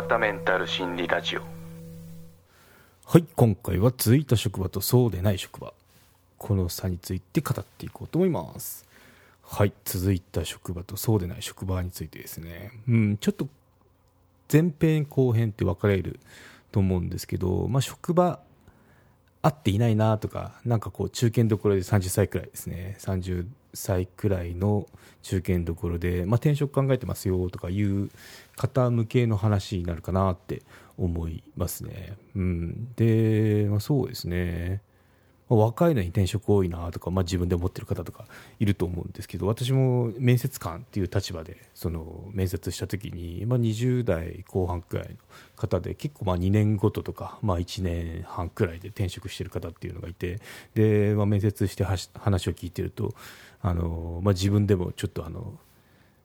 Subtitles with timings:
[0.00, 1.42] わったメンタル心理ラジオ。
[3.04, 5.74] はい今回は続いた職場とそうでない職場
[6.38, 8.86] この差について語っていこうと思います。
[9.42, 12.72] はい続いた職場とそうでない職場についてですね。
[12.88, 13.46] うんちょっと
[14.50, 16.18] 前編後編って分かれる
[16.72, 18.40] と思うんですけど、まあ、職場
[19.42, 22.96] 合っていないなとかなんかこう中堅どころで30歳くらいですね。
[23.00, 24.86] 30歳くらいの
[25.22, 28.10] 中堅どころで、まあ、転職考えてますよとかいう
[28.56, 30.62] 方向けの話になるかなって
[30.96, 32.16] 思いますね。
[32.34, 34.82] うん、で、まあ、そうですね
[35.56, 38.26] 若いのに転職多いなとか、まあ、自分で思ってる方とか
[38.60, 45.16] いると思うんですけど私も面接官っていう立場でその面接した時に、まあ、20代後半くらいの
[45.56, 50.40] 方で結構まあ2年ごととか、まあ、1年半くらいで転職してる方っていうのがいて
[50.74, 52.08] で、まあ、面接して話
[52.48, 53.12] を聞いてると
[53.60, 55.58] あの、まあ、自分でもちょっとあの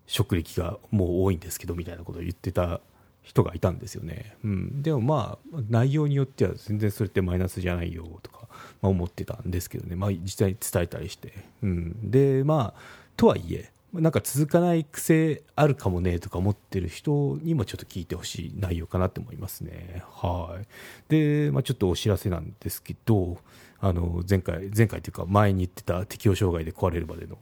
[0.05, 2.79] 職歴がもう多いんですけどみたいなことを言ってた
[3.23, 8.44] 人がいたんですよね、うん、でもまあ内容によっては全然それってマイナスじゃないよとか
[8.81, 12.81] ま、思ってたんですけどね、まあ、実際に伝えたりして、うん、でまあ
[13.17, 20.03] とはいえなんか続かない癖あるかもねとか思ってる人にもちょっと聞いてほしい内容かなと思いますね。
[20.11, 20.65] はい。
[21.07, 23.37] で、まあ、ちょっとお知らせなんですけど、
[23.79, 27.37] あの、前回、前回というか前に言ってた適応障害で壊れるまでの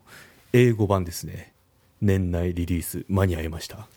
[0.51, 1.53] 英語版ですね。
[2.01, 3.87] 年内リリース間に合いました。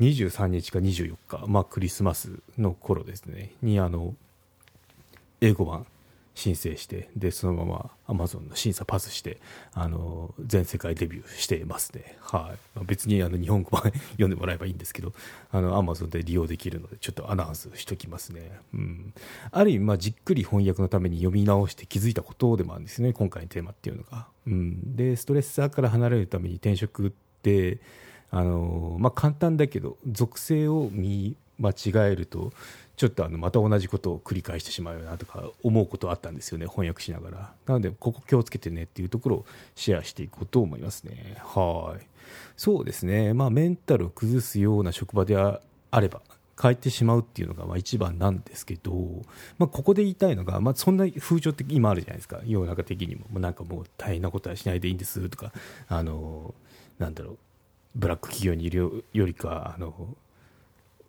[0.00, 4.14] 23日か24日、まあクリスマスの頃ですね、にあの、
[5.40, 5.86] 英語版
[6.34, 9.38] 申請してでそのままアマゾンの審査パスして
[9.74, 15.12] あの全世界デビューしてますね、はい、別にあの日本語版 読んでもらえばいいんですけど
[15.50, 19.14] あのアマゾンで利用できるのでちょっとアナウンスしときますね、うん、
[19.50, 27.78] ある意味まあじっくり翻訳のために読み直して気づいたことでもあるんですね今回のテーマっていうのが、うん、でストレッサーから離れるために転職って
[28.30, 32.52] あの、まあ、簡単だけど属性を見間違えると
[33.02, 37.52] ちょっとあのまた同じことを繰り返してしまうよなとか思うことあったんですよね翻訳しながら。
[37.66, 41.36] なのでここ気をつけてねっていうところをシェアしていこうと思いますね。
[41.38, 42.06] はい。
[42.56, 43.34] そうですね。
[43.34, 45.60] まあメンタルを崩すような職場であ
[46.00, 46.22] れば
[46.62, 48.92] 変えてしまうっていうのがまあ一番なんですけど、
[49.58, 52.38] まあ、ここで言いたいのが、まあ、そんな風潮って今あるじゃないですか。
[52.46, 53.40] 世の中的にも。
[53.40, 55.50] なんかもう大変なことはしないでいいんですとか
[55.88, 56.54] あの
[57.00, 57.38] なんだろう。
[57.94, 60.16] ブラック企業にいるよりかあの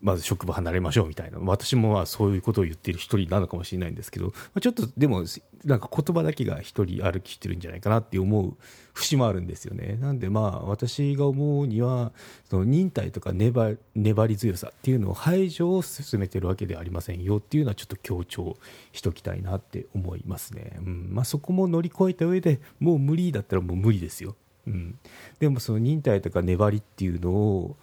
[0.03, 1.39] まず職場離れましょうみたいな。
[1.39, 5.23] 私もまあそういうことを言っている一人なのかもしれないんですけど、まあ、ちょっとでも
[5.63, 8.57] なんか言葉だけが一人歩きしてるんじゃないかなって思う
[8.93, 9.97] 節もあるんですよね。
[9.99, 12.11] なんでまあ私が思うには
[12.49, 18.57] その忍耐とか粘粘り強さっていうのを排除を進めてるわけではありませんよっていうのはちょっと強調
[18.91, 21.07] しときたいなって思いますね、うん。
[21.11, 24.35] まあ、そこも乗り越えた上でもう無理だったらもう無理ですよ、
[24.67, 24.99] うん、
[25.39, 27.77] でもその忍耐とか粘りっていうのを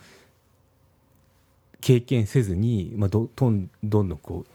[1.81, 4.53] 経験せずに、まあ、どどんどんどんこう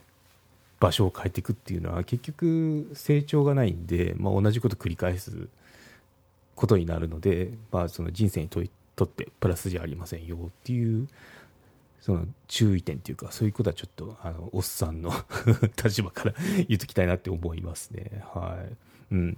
[0.79, 5.47] 場所を変えていくっていうのは結局成長がないんで、まあ、同じこと繰り返す
[6.55, 8.63] ことになるので、まあ、その人生にと
[8.95, 11.07] とってプラスじゃありませんよっていう
[11.99, 15.11] その注意点というかそういうことはちょっとあのおっさんの
[15.83, 16.35] 立場から
[16.67, 18.23] 言っときたいなって思いますね。
[18.33, 18.75] はい
[19.11, 19.37] うん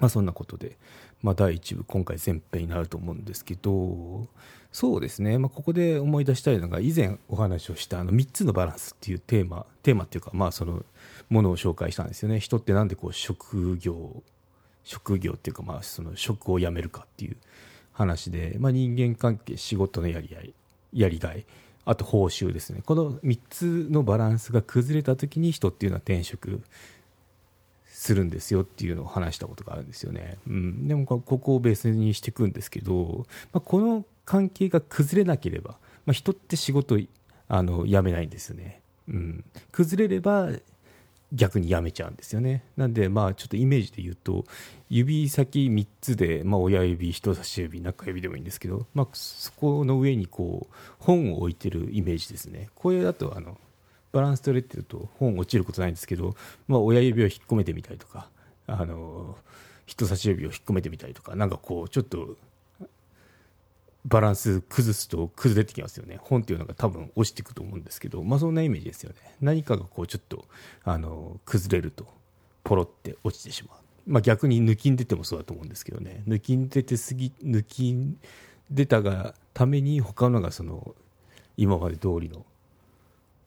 [0.00, 0.76] まあ、そんなことで、
[1.22, 4.26] まあ、第1部今回前編になると思うんですけど
[4.72, 10.84] そうですね、まあ、ここで思い出したいのが以前お話をしたあの3つのバランスっていうテーマテーマっていうかまあその
[11.28, 12.40] ものを紹介したんですよね。
[12.40, 14.22] 人ってなんでこう職業
[14.84, 17.36] 職業っていうかまあその職を辞めるかっていう
[17.92, 20.54] 話で、まあ、人間関係仕事のやり合い
[20.92, 21.44] やりがい
[21.84, 22.82] あと報酬ですね。
[22.84, 26.62] この3つのバランスが崩れた時に人っていうのは転職
[28.00, 30.38] するんですよっていうのを話したことがあるんですよね。
[30.48, 35.72] うん、でもここをベースにしていくんですけど、まあ、この関係が崩れなければ、
[36.06, 36.98] まあ、人って仕事
[37.46, 38.80] あの辞めないんですよね。
[39.06, 40.48] うん、崩れれば
[41.34, 42.64] 逆に辞めちゃうんですよね。
[42.78, 44.46] なんで、まあ、ちょっとイメージで言うと、
[44.88, 52.70] 指先3つで、まあ、親指、人差し指、中指でもいいんですけど、まあ、そこの上にこう本を置いてるイメージですね。
[52.74, 53.58] これだとあの
[54.12, 56.34] バランス取れてると本落ちることないんですけど、
[56.68, 58.28] まあ、親指を引っ込めてみたりとか
[58.66, 59.36] あの
[59.86, 62.36] 人差し指を引っ込めてみたりとかなんかこうちょっと
[64.06, 66.18] バランス崩すと崩れてきますよね。
[66.22, 69.16] 本っていうのが多分落ちていくと思うんですけど、まあ、そんなイメージですよね。
[69.40, 70.46] 何かがこうちょっと
[70.84, 72.06] あの崩れると
[72.64, 76.22] ポロって落ちてしまう、まあ、逆に抜きん出てもそうだと思うんですけどね。
[76.26, 78.18] 抜きん出てすぎ抜きん
[78.70, 80.94] 出たがために他のがその
[81.58, 82.46] 今まで通りの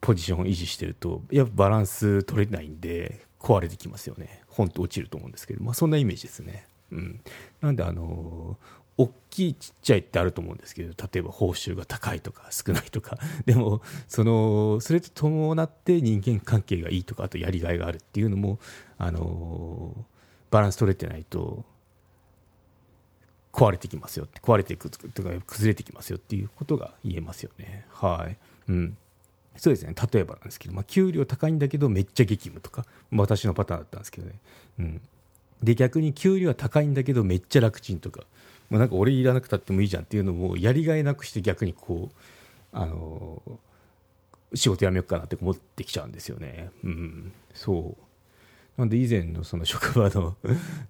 [0.04, 4.42] ポジションを維持してるとやっぱバランス取れないんで壊れてきますよね。
[4.50, 7.22] 本と落ちると思うんですけど、まあ、そんなイメージですね、うん、
[7.62, 8.58] なんであの
[8.98, 13.18] 大きいちっちゃいってあると思うんですけど例えば報酬が高いとか少ないとか。
[13.48, 18.60] でもそのそれと伴って人間関係がいいとかあとやりがいがあるっていうのも
[18.98, 19.96] あの
[20.52, 21.64] バランス取れてないと
[23.54, 24.42] 壊れてきますよって。
[24.42, 27.86] 壊れていくとか崩れてきますよっていうことが言えますよね。
[27.90, 28.38] はい。
[28.68, 28.98] うん。
[29.58, 29.94] そうですね。
[30.12, 34.34] 例えばなんですけど、まあ、給料高いんだけどめっちゃ激務とか私のパターンだったんですけどね、
[34.80, 35.02] うん、
[35.62, 38.24] で逆に給料は高いんだけどめっちゃ楽ちんとか
[38.74, 42.16] まあ、なんか俺いらなくたってもいいじゃんっていうのもやりがいなくして逆にこう
[42.72, 43.40] あの
[44.56, 46.72] 仕事辞めようかなって思ってきちゃうんですよね。
[46.84, 48.82] うん、そう。
[48.82, 50.36] なんで以前のその職場の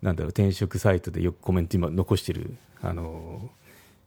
[0.02, 3.50] なんだろう転職サイトでよくコメント今残してるあの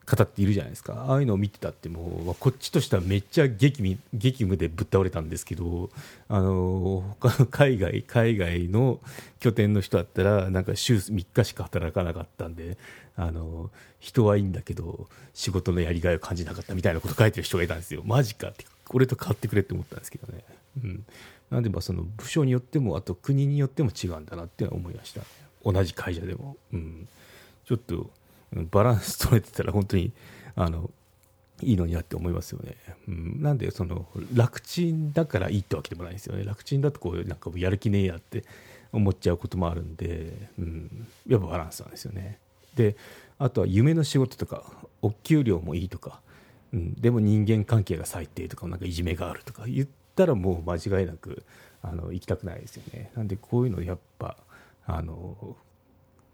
[0.07, 1.07] 方っているじゃないですか。
[1.09, 5.91] ああいうのを見てたってもうこっちとしてはめっちゃ激務激務でぶっ倒れたんですけど
[6.29, 9.01] あの他の 海外海外の
[9.41, 12.79] 拠点の人だったらなんか週3日しか働かなかったんで
[13.17, 18.03] あの人はいいんだけど仕事のやりがいを感じなかったみたいなこと書いてる人がいたんですよ。
[18.05, 20.45] マジかって俺と変わってくれって思ったんですけどね、
[20.85, 21.07] うん、
[21.51, 25.23] なんでまあその部署によってもあと国によっても違うんだなって思いました、
[25.65, 27.09] 同じ会社でも、うん、
[27.65, 28.11] ちょっと
[28.53, 30.13] バランス取れてたら本当に
[30.55, 30.91] あの
[31.63, 32.77] いいのになって思いますよね、
[33.09, 36.45] うん、なんでその楽ちんだからいいってわけでもないですよね。
[36.45, 38.45] 楽ちんだとこうなんかやる気ねえやって
[38.93, 42.39] 思っちゃうこともあるんで、うん、やっぱバランスなんですよね。
[42.75, 42.97] で
[43.39, 44.65] あとは夢の仕事とか
[45.03, 46.21] お給料もいいとか、
[46.73, 51.43] うん、でも人間関係が最低とかなんかいじめがあるとか言ったらもう間違いなく
[51.83, 53.11] あの行きたくないですよね。
[53.17, 54.37] なんでこういうのやっぱ
[54.87, 55.57] あの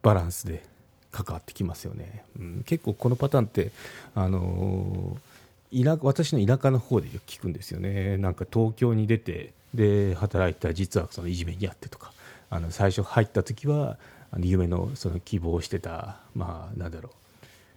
[0.03, 0.64] バランスで
[1.12, 3.70] 関わってきますよね、うん、結構このパターンって
[4.14, 5.17] あの
[5.73, 8.19] 田私の田舎の方でよく聞くんですよね。
[8.19, 12.12] なんか東京に出てで働いたら実はそのいじめにあってとか
[12.50, 13.97] あの最初入った時は
[14.31, 17.12] あの夢のその希望してたまあなんだろう。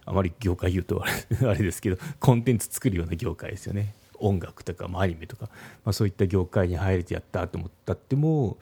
[0.08, 3.94] あまり業界言うとあれ ですけどコンテンツ作るような業界ですよね。
[4.18, 5.50] 音楽とか、まあ、アニメとか、
[5.84, 8.56] まあ、そういった業界に入れてやったと思ったっても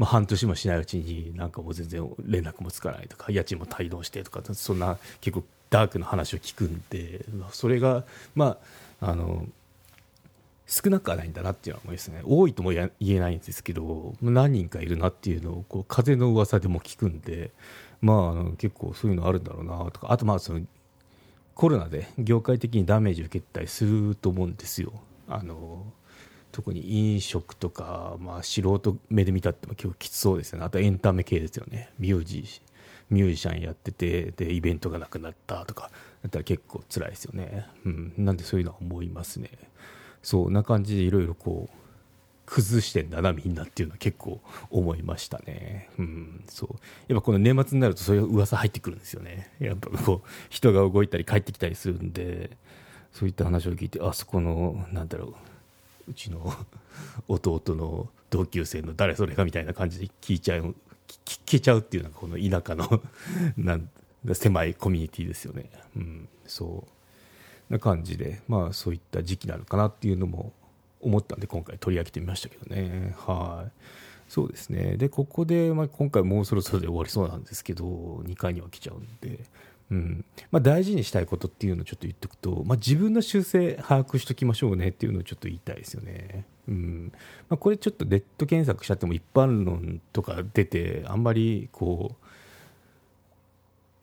[0.00, 8.04] まあ、半年もしないうちになんかもう全然連絡もつかないとか家賃も滞納してとかそんな結構ダークな話を聞くんでそれが
[8.34, 8.56] ま
[9.02, 9.44] ああの
[10.66, 17.50] 少なくはないんだなっていうのは思いますね多いとも言えないんですけど何人かいるなっていうのをこう風の噂でも聞くんで
[18.00, 20.62] まああの結構そういうのあるんだろうなとかあとまあその
[21.54, 24.94] コロナで業界的にダメージを受けたりすると思うんですよ。
[25.28, 25.84] あの
[26.52, 30.64] 特に飲食とか、まあ、素人目で見たっても結構きつそうですよね。
[30.64, 31.90] あとエンタメ系ですよね。
[31.98, 32.44] ミュージ
[33.10, 35.90] ミュージシャンやっててでイベントがなくなったとか
[36.22, 39.50] だったら結構辛いですよね、うん、なんでそういうのは思いますね。
[40.22, 41.76] そうな感じでいろいろこう
[42.46, 45.88] 崩してんだなみんなっていうのは結構思いましたね。
[45.98, 46.76] うん、そう。
[47.08, 49.52] やっぱこの年末になるとそういう噂入ってくるんですよね。
[49.60, 52.56] やっぱこう人が動いたり帰ってきたりするんで
[53.12, 55.34] そういった話を聞いてあそこのなんだろう
[56.10, 56.52] うちの
[57.28, 60.74] 弟の同級生の誰それかみたいな感じで聞いちゃう
[61.24, 63.02] 聞けちゃうっていうのがこの田舎の
[63.56, 63.88] なん
[64.32, 65.70] 狭いコミュニティですよね。
[65.96, 66.86] うん、そ
[67.70, 70.52] うな感じで、まあ、そういった時期なのかなっていうのも
[71.00, 73.14] 思ったんで今回取り上げてみましたけどね。
[73.16, 73.72] はい
[74.28, 79.40] そうですねでここで、まあ、今回もうそろそろで終わりそうなんですけど2回には来ちゃうんで
[79.90, 86.44] うんまあ、大事にしたいことっていうのをちょっと言っておくと、まあ、自分の修正把握しておきましょうねっていうのをちょっと言いたいですよね。
[86.68, 87.12] うん
[87.48, 92.26] まあ、これちょっとネット検索しちゃっても一般論とか出てあんまりこう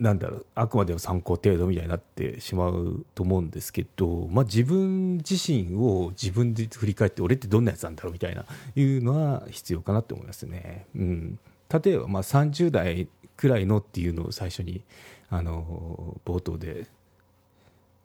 [0.03, 8.45] なんだろうあくまでも参考程度みたいになってしまうと思うんですけど、まあ、自分自身を自分で振り返って俺ってどんなやつなんだろうみたいな
[8.75, 10.85] いうのは必要かなと思いますね。
[10.95, 11.39] うん、
[11.83, 13.07] 例えばまあ30代
[13.37, 14.81] くらいのっていうのを最初に
[15.29, 16.87] あの冒頭で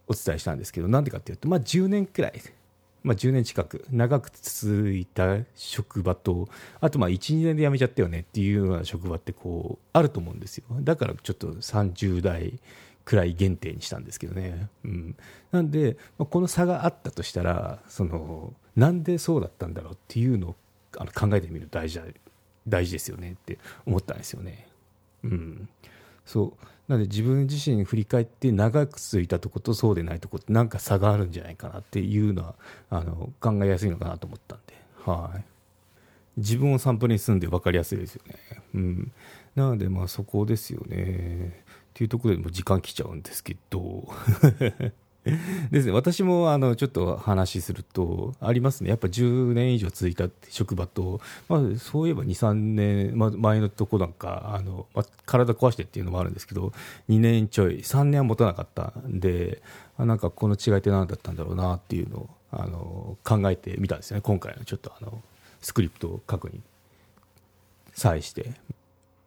[0.09, 2.41] お伝えしたんですけどなんでかっていうと、まあ、10年くらい、
[3.03, 6.49] まあ、10年近く長く続いた職場と
[6.81, 10.65] あと12年で辞めちゃったよねっていうような職場ってこうあると思うんですよ。
[10.81, 12.59] だからちょっと30代
[13.05, 15.17] くらい限定にしたんですけどね、うん、
[15.51, 20.55] なんで、まあ、この差があったとしたらそのなんでそうだったんだろうっていうのを
[20.97, 22.01] あの考えてみる大事
[22.69, 24.69] 大事ですよねって思ったんですよね。
[25.25, 25.69] うん、
[26.25, 26.67] そう。
[26.89, 32.55] なので自分自身振り返って長く続いたとことそうでないとこってなんか差があるんじゃないかなっていうのは
[32.91, 34.75] あの考えやすいのかなと思ったんで、
[35.05, 35.45] はい、
[36.37, 38.35] 自分を散歩に住んで分かりやすいですよね、
[38.75, 39.13] うん、
[39.55, 41.63] なのでまあそこですよね。
[41.91, 44.09] っていうところでも時間来ちゃうんですけど。
[45.71, 56.73] ですね、私もあのちょっと話すると、ありますね、やっぱ10年以上続いた職場と、まあ、そういえば2、3年、ま、前のとこなんか、あのまあ、体壊してっていうのもあるんですけど、
[57.09, 59.63] 2年ちょい、3年は持たなかったんで、
[59.97, 65.23] あなんかこの違いって何だったんだろうなっていうのをあの考えてみたんですよね、今回のちょっとあの
[65.61, 66.61] スクリプトを書くに
[67.95, 68.53] 際して。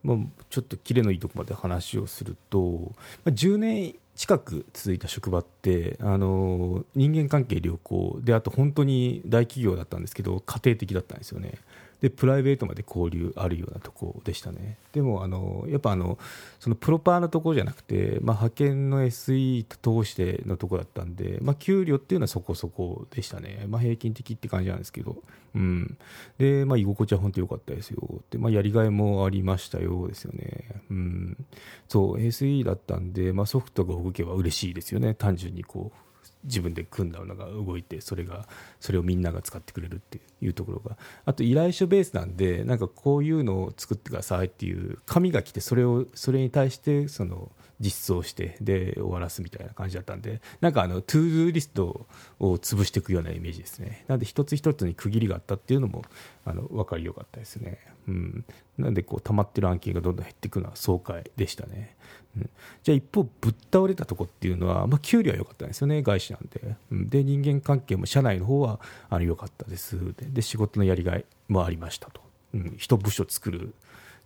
[0.04, 0.18] まあ、
[0.52, 11.56] ちょっとキレのいいとこまで話をすると、まあ、10年近く続いた職場ってあの人間関係良好であと本当に大企業だったんですけど家庭的だったんですよね。
[12.02, 14.78] でプライベートまで交流あるようなとこでしたね。
[14.94, 16.18] でもあのやっぱあの
[16.60, 25.18] そのプロパーのところじゃなくて、まあ、派遣の SE と通してのところだったんで、まあ、給料っていうのはそこそこでしたね、まあ、平均的って感じなんですけど、
[25.56, 25.98] うん、
[26.38, 28.22] で、まあ、居心地は本当良かったですよ。
[28.30, 31.46] で、まあ、やりがいもありましたよですよね、うん、
[31.88, 35.14] そう SE だったんで、まあ、ソフトが動けば嬉しいですよね。
[35.14, 36.05] 単純にこう。
[36.46, 38.48] 自分で組んだのが動いてそれが
[38.80, 40.98] それをみんなが使ってくれるっていうところが。
[41.26, 52.08] あと依頼書ベースなんでなんかこういうのを作ってくださいっていう紙が来てそれをそれに対してその実装してで終わらすみたいな感じだったんでなんかあの ToDo リスト
[52.40, 54.06] を潰していくようなイメージですね。
[54.08, 56.04] なんで一つ一つに区切りがあったっていうのも
[56.46, 58.46] あの分かりよかったですね、うん、
[58.78, 61.96] なんでこう溜まってる案件がどんどん減っていくのは爽快でしたね。
[62.38, 62.50] うん。
[62.84, 66.76] じゃあ一方、ぶっ倒れたとこっていうのは、まあ、給料は良かったんですよね、外資なんで。
[66.92, 68.80] うん、で、人間関係も社内の方は
[69.10, 69.98] あの良かったです。
[70.16, 70.26] で。
[70.28, 72.22] で、仕事のやりがいもありましたと。
[72.54, 73.74] うん、一部署作る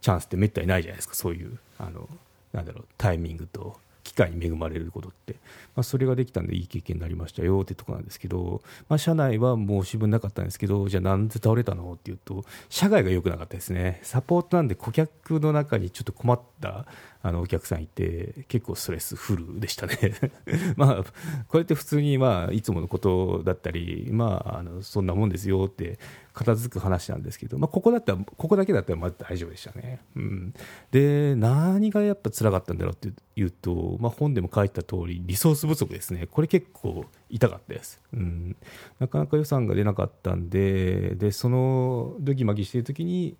[0.01, 2.09] チャンスってめったにないじゃないですか、そういう、あの、
[2.53, 3.77] なんだろう、タイミングと
[4.09, 5.33] 機会に恵まれることって、
[5.75, 13.99] まあ、それができたんでいい経験になりましたよってとこなんですけど、まあ、社内は申し分なかったんですけどじゃあなんで倒れたのっていうと社外が良くなかったですね。
[14.03, 16.85] サポートなんで顧客の中にちょっと困った
[17.21, 19.97] あのお客さんいて結構ストレスフルでしたね。
[20.77, 21.05] まあ
[21.47, 25.99] これって普通にまあいつものことだったりまああのそんなもんですよって
[26.33, 30.53] 片付く話なんですけど、まあ、ここだったらここだけだったらまだ大丈夫でしたね、うん、
[30.91, 36.27] で何がやっぱ辛かったんだろうっていうと、まあ、本でも書いた通りリソース不足ですね。
[36.27, 38.55] これ結構痛かったです、うん、
[38.99, 43.35] なかなか予算が出なかったんででそのドギマギしてる時に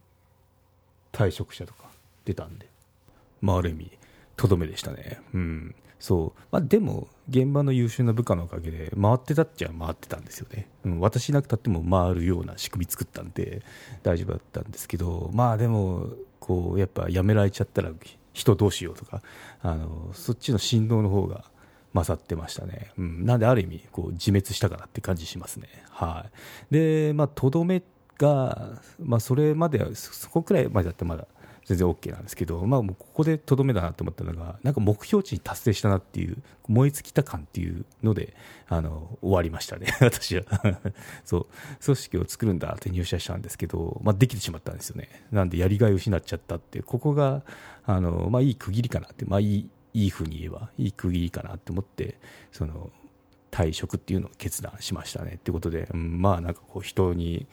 [1.13, 1.86] 退職者とか
[2.25, 2.67] 出たんで。
[3.41, 3.91] まあ、ある意味
[4.36, 5.19] とどめでしたね。
[5.34, 5.75] うん。
[6.00, 6.41] そう。
[6.51, 13.62] まあ、でも、現場の優秀な部下のおかげで回ってたっちゃ回ってたんですよね、うん、私いなくたっても回るような仕組み作ったんで
[14.01, 16.08] 大丈夫だったんですけど、まあでも、
[16.39, 17.91] こうやっぱやめられちゃったら
[18.34, 19.22] 人どうしようとか
[19.62, 21.43] あのそっちの振動の方が
[21.93, 25.67] 勝ってましたね、うん、なんである意味こう自滅したかなって感じしますね。
[25.89, 26.25] は
[26.72, 27.84] い、で、まあ、とどめ
[28.17, 31.27] が、まあ、それまではそこくらいまでだってまだ
[31.69, 38.33] 全然 OK なんですけど、まあ、もうここでとどめだなと思ったのがなんか目標値に達成したなっていう燃え尽きた感っていうので
[38.67, 39.85] あの終わりましたね。
[40.01, 40.43] 私は。
[41.23, 41.47] そう。
[41.85, 45.09] 組織を作るんだって入社したんですけど、まあ、できてしまったんですよね。
[45.31, 47.43] なんでやりがいを失っちゃったってここが
[47.85, 52.19] あの、まあ、いい区切りかなって、まあ、いいいいふうに言えばいい区切りかなって思って
[52.51, 52.89] その
[53.51, 57.45] 退職っていうのを決断しましたねってことで、うん、まあなんかこう人に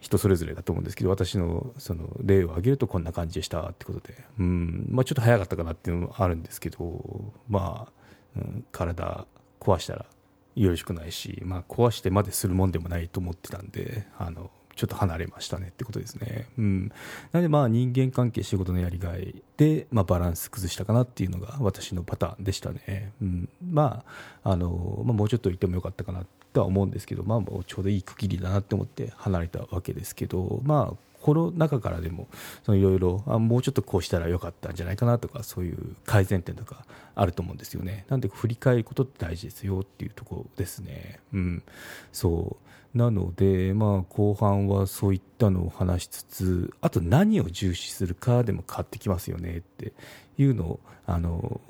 [0.00, 4.86] 人それぞれだと思うんですけど私のその例を挙げるとこんな感じでしたってことで、うん。
[4.90, 7.92] まあ、ちょっと早かったかなっていうのもあるんですけど、まあ
[8.36, 9.26] うん、体
[9.60, 10.06] 壊したら
[10.54, 16.46] よろしくないし、まあ、壊してまでするもんでもないと思ってたんであのちょっと離れましたねってことですね。
[16.58, 16.88] うん、
[17.32, 23.12] なのでまあ人間関係仕事のやりがいで、まあ、バランス崩したかなっていうのが私のパターンでしたね。
[23.22, 24.04] うん、ま
[24.42, 32.28] ああの、まあ、もうちょっといてもよかったかなとは思うんですけど、まあ、もうちょうどいい区切りだなって思って離れたわけですけど、まあ、この中からでも
[32.68, 38.04] いろいろもうちょっとこうしたらよかったんじゃないかなとかそういう改善点とかあると思うんですよね。
[38.08, 41.20] なんで振り返ることって大事ですよっていうところですね。
[41.32, 41.62] うん。
[42.12, 42.66] そう。
[42.96, 49.92] なのでまあ後半はそういったのを話しつつあと何を重視するかでも変わってきますよねって
[50.38, 51.60] いうのをあの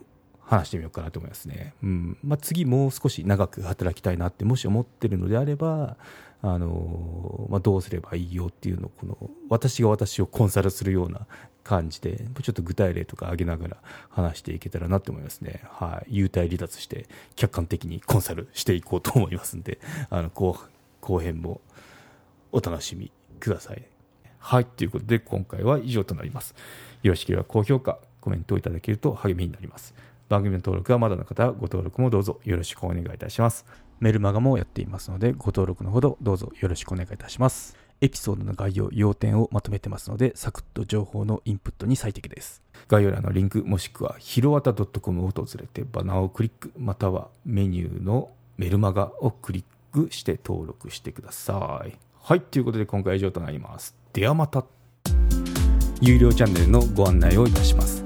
[0.47, 1.75] 話してみようかなと思いますね。
[1.83, 5.97] うんまあ、次もう少し長く働きたいなってもし思ってるのであれば、
[6.43, 11.27] あのまあ、どうすればいいよっていうのをこの私が私をコンサルするような
[11.65, 13.77] 感じでちょっと具体例とか挙げながら
[14.09, 15.63] 話していけたらなと思いますね。
[15.65, 20.57] はい、優待離脱して客観的にコンサルしていこうと思いますんであの後
[21.01, 21.61] 後編も
[22.53, 23.11] お楽しみ
[23.41, 23.85] ください。
[24.39, 26.55] はいということで今回は以上となります。
[27.03, 29.93] よろしければ高評価コメントをいただけると励みになります。
[30.29, 33.65] 番組の登録はまだの方はご登録もどうぞよろしくお願いいたします。
[34.01, 37.77] メルマガもやっていますので、ご登録のほどどうぞよろしくお願いいたします。
[38.01, 42.63] エピソードの概要、要点をまとめてますので、サクッと情報のインプットに最適です。
[42.89, 51.97] 概要欄のリンク、もしくは、ひろわた .com を訪れて、バナーをクリック、またはメニューのメルマガをクリックして登録してください。
[52.21, 53.95] はい、ということで今回は以上となります。
[54.13, 54.65] ではまた。
[56.03, 58.06] 有料チャンネルのご案内をいたします。